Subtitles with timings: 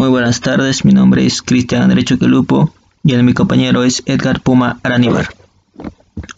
[0.00, 2.72] Muy buenas tardes, mi nombre es Cristian Derecho Quelupo
[3.04, 5.28] y el mi compañero es Edgar Puma Araníbar.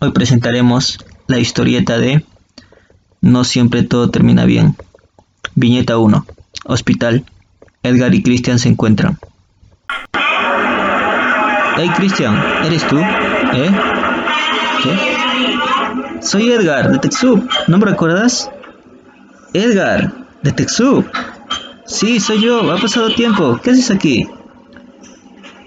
[0.00, 0.98] Hoy presentaremos
[1.28, 2.26] la historieta de
[3.20, 4.74] No siempre todo termina bien.
[5.54, 6.26] Viñeta 1.
[6.64, 7.24] Hospital.
[7.84, 9.20] Edgar y Cristian se encuentran.
[11.76, 12.98] Hey Cristian, ¿eres tú?
[12.98, 13.70] ¿Eh?
[16.20, 17.48] Soy Edgar, de TechSoup.
[17.68, 18.50] ¿No me recuerdas?
[19.54, 21.06] Edgar, de TechSoup.
[21.86, 23.60] Sí, soy yo, ha pasado tiempo.
[23.62, 24.28] ¿Qué haces aquí?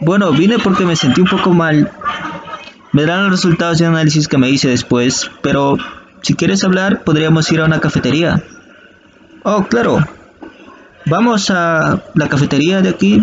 [0.00, 1.90] Bueno, vine porque me sentí un poco mal.
[2.92, 5.76] Me darán los resultados de análisis que me hice después, pero
[6.22, 8.42] si quieres hablar, podríamos ir a una cafetería.
[9.42, 9.98] Oh, claro.
[11.06, 13.20] Vamos a la cafetería de aquí,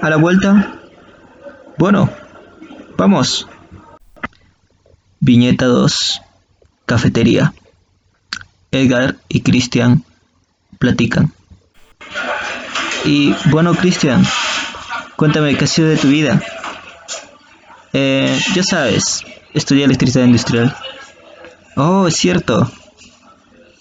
[0.00, 0.80] a la vuelta.
[1.78, 2.10] Bueno,
[2.96, 3.46] vamos.
[5.20, 6.22] Viñeta 2.
[6.86, 7.52] Cafetería.
[8.70, 10.02] Edgar y Cristian
[10.78, 11.32] platican.
[13.04, 14.24] Y bueno, Cristian,
[15.16, 16.42] cuéntame qué ha sido de tu vida.
[17.92, 20.76] Eh, ya sabes, estudié electricidad industrial.
[21.76, 22.70] Oh, es cierto.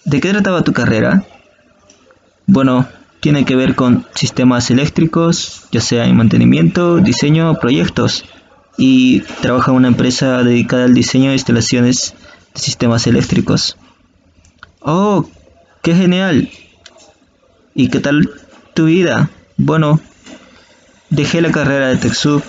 [0.03, 1.23] ¿De qué trataba tu carrera?
[2.45, 2.87] Bueno,
[3.19, 8.25] tiene que ver con sistemas eléctricos, ya sea en mantenimiento, diseño proyectos.
[8.77, 12.13] Y trabaja en una empresa dedicada al diseño de instalaciones
[12.53, 13.77] de sistemas eléctricos.
[14.81, 15.27] Oh,
[15.81, 16.49] qué genial.
[17.73, 18.29] ¿Y qué tal
[18.75, 19.29] tu vida?
[19.57, 19.99] Bueno,
[21.09, 22.43] dejé la carrera de TechSoup,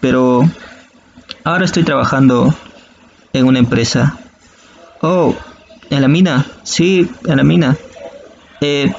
[0.00, 0.48] pero
[1.44, 2.54] ahora estoy trabajando
[3.32, 4.16] en una empresa.
[5.02, 5.34] Oh,
[5.90, 6.46] en la mina.
[6.62, 7.76] Sí, en la mina.
[8.60, 8.94] Eh,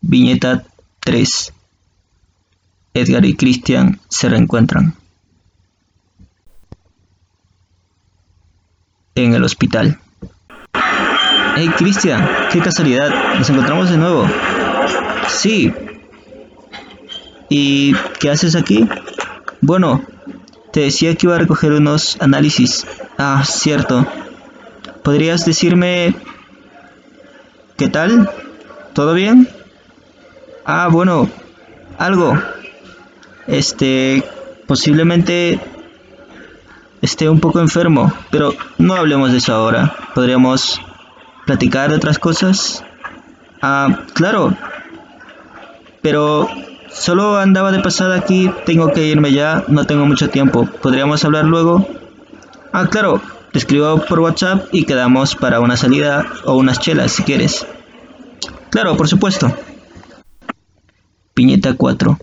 [0.00, 0.64] Viñeta
[1.00, 1.52] 3.
[2.94, 4.94] Edgar y Christian se reencuentran.
[9.24, 9.98] En el hospital.
[11.56, 14.28] Hey Cristian, qué casualidad, nos encontramos de nuevo.
[15.28, 15.72] Sí.
[17.48, 18.88] ¿Y qué haces aquí?
[19.60, 20.04] Bueno,
[20.72, 22.86] te decía que iba a recoger unos análisis.
[23.16, 24.06] Ah, cierto.
[25.02, 26.14] ¿Podrías decirme
[27.76, 28.30] qué tal?
[28.92, 29.48] ¿Todo bien?
[30.64, 31.28] Ah, bueno,
[31.98, 32.38] algo.
[33.46, 34.22] Este,
[34.66, 35.58] posiblemente
[37.02, 39.94] esté un poco enfermo, pero no hablemos de eso ahora.
[40.14, 40.80] ¿Podríamos
[41.46, 42.84] platicar de otras cosas?
[43.62, 44.56] Ah, claro.
[46.02, 46.48] Pero
[46.90, 50.66] solo andaba de pasada aquí, tengo que irme ya, no tengo mucho tiempo.
[50.66, 51.88] ¿Podríamos hablar luego?
[52.72, 53.20] Ah, claro.
[53.52, 57.66] Te escribo por WhatsApp y quedamos para una salida o unas chelas si quieres.
[58.70, 59.50] Claro, por supuesto.
[61.32, 62.18] Piñeta 4.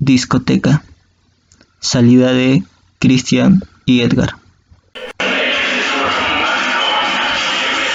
[0.00, 0.82] Discoteca.
[1.82, 2.62] Salida de
[3.00, 4.36] Christian y Edgar.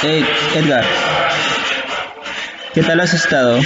[0.01, 0.25] Hey,
[0.55, 0.83] Edgar.
[2.73, 3.59] ¿Qué tal has estado?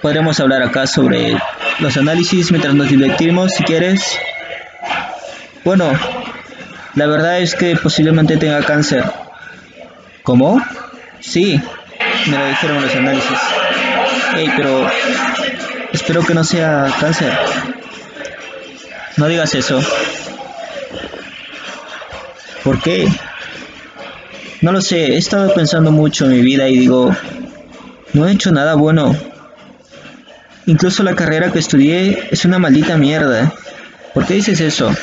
[0.00, 1.36] Podremos hablar acá sobre
[1.80, 4.16] los análisis mientras nos divertimos, si quieres.
[5.64, 5.90] Bueno,
[6.94, 9.02] la verdad es que posiblemente tenga cáncer.
[10.22, 10.62] ¿Cómo?
[11.18, 11.60] Sí,
[12.28, 13.38] me lo dijeron los análisis.
[14.36, 14.88] Hey, pero
[15.92, 17.36] espero que no sea cáncer.
[19.18, 19.80] No digas eso.
[22.62, 23.08] ¿Por qué?
[24.60, 27.14] No lo sé, he estado pensando mucho en mi vida y digo,
[28.12, 29.16] no he hecho nada bueno.
[30.66, 33.52] Incluso la carrera que estudié es una maldita mierda.
[34.14, 34.94] ¿Por qué dices eso?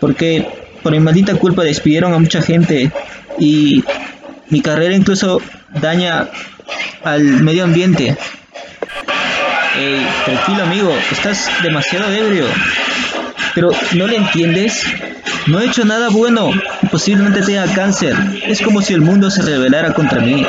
[0.00, 0.48] Porque
[0.82, 2.90] por mi maldita culpa despidieron a mucha gente
[3.38, 3.84] y
[4.48, 5.42] mi carrera incluso
[5.80, 6.28] daña
[7.04, 8.16] al medio ambiente.
[10.24, 12.46] Tranquilo amigo, estás demasiado ebrio.
[13.58, 14.84] Pero ¿no le entiendes?
[15.48, 16.52] No he hecho nada bueno
[16.92, 18.14] posiblemente tenga cáncer.
[18.46, 20.46] Es como si el mundo se rebelara contra mí.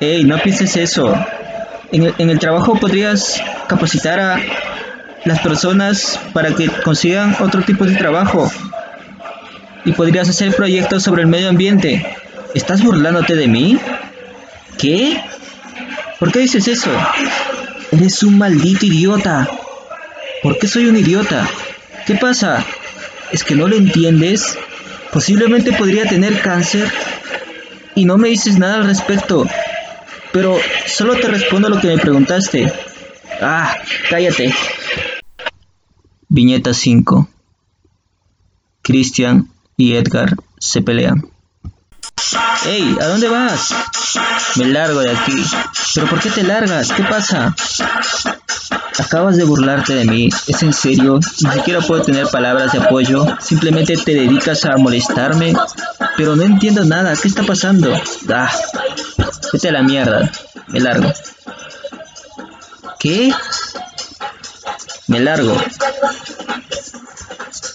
[0.00, 1.14] Ey, no pienses eso.
[1.92, 4.40] En el trabajo podrías capacitar a
[5.26, 8.50] las personas para que consigan otro tipo de trabajo.
[9.84, 12.06] Y podrías hacer proyectos sobre el medio ambiente.
[12.54, 13.78] ¿Estás burlándote de mí?
[14.78, 15.22] ¿Qué?
[16.18, 16.90] ¿Por qué dices eso?
[17.92, 19.46] Eres un maldito idiota.
[20.46, 21.44] ¿Por qué soy un idiota?
[22.06, 22.64] ¿Qué pasa?
[23.32, 24.56] ¿Es que no lo entiendes?
[25.12, 26.88] Posiblemente podría tener cáncer
[27.96, 29.44] y no me dices nada al respecto.
[30.32, 30.56] Pero
[30.86, 32.72] solo te respondo lo que me preguntaste.
[33.42, 33.76] Ah,
[34.08, 34.54] cállate.
[36.28, 37.28] Viñeta 5.
[38.82, 41.28] Christian y Edgar se pelean.
[42.66, 42.96] ¡Ey!
[43.00, 43.74] ¿A dónde vas?
[44.54, 45.44] Me largo de aquí.
[45.96, 46.92] ¿Pero por qué te largas?
[46.92, 47.52] ¿Qué pasa?
[48.98, 50.28] Acabas de burlarte de mí.
[50.46, 51.20] ¿Es en serio?
[51.40, 53.26] Ni siquiera puedo tener palabras de apoyo.
[53.40, 55.54] Simplemente te dedicas a molestarme.
[56.16, 57.14] Pero no entiendo nada.
[57.16, 57.92] ¿Qué está pasando?
[58.32, 58.50] Ah,
[59.52, 60.30] vete a la mierda.
[60.68, 61.12] Me largo.
[62.98, 63.32] ¿Qué?
[65.08, 65.56] Me largo.